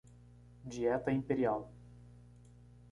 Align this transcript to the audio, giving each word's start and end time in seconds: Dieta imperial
Dieta 0.71 1.11
imperial 1.11 1.61